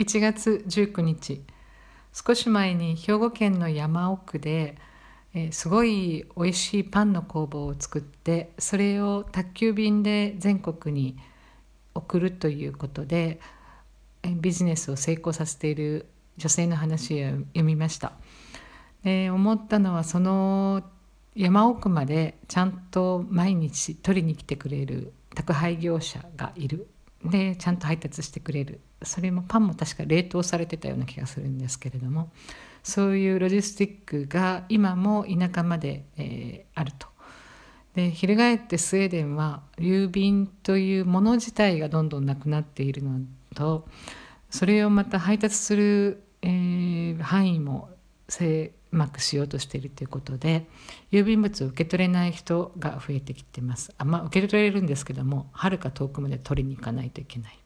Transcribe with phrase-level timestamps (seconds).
[0.00, 1.42] 1月19日
[2.14, 4.78] 少し前に兵庫県の山奥で、
[5.34, 11.18] えー、すごい美味しいパンの工房を作ってそれを宅急便で全国に
[11.94, 13.40] 送るということで、
[14.22, 16.06] えー、ビジネスを成功させている
[16.38, 18.12] 女性の話を読みました。
[19.04, 20.82] で思ったのはその
[21.34, 26.88] 山奥までちゃんと毎日取りに来てくれる宅配業者がいる
[27.24, 32.30] でちゃんと配達してくれるそれもパンも確か冷凍されてたような気がするんですけれども
[32.82, 37.08] そういうロジスティックが今も田舎まで、えー、あると。
[37.94, 43.18] で翻ってスウェーデンは郵便というもの自体がどんどんなくなっているの
[43.54, 43.88] と
[44.48, 47.90] それをまた配達する、えー、範囲も
[48.92, 50.68] うまくしようとしているということで
[51.12, 53.92] 郵便物を受け取れない人が増えてきてます。
[53.98, 57.59] あまあ受け取れるんですけどもはるか遠くまで取りに行かないといけない。